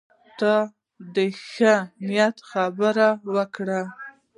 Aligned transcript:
تل 0.39 0.59
د 1.15 1.17
ښه 1.49 1.75
نیت 2.07 2.37
خبرې 2.49 3.09
وکړه. 3.35 3.81